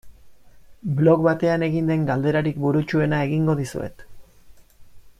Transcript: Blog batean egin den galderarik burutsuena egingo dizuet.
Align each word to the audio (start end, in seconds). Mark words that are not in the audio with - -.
Blog 0.99 1.21
batean 1.27 1.65
egin 1.67 1.91
den 1.93 2.07
galderarik 2.09 2.57
burutsuena 2.65 3.21
egingo 3.29 3.57
dizuet. 3.63 4.03